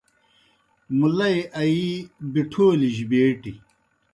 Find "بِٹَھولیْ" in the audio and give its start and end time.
2.31-2.89